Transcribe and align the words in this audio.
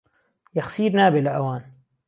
يهخسير 0.57 0.91
نابێ 0.99 1.19
له 1.25 1.31
ئهوان 1.35 1.63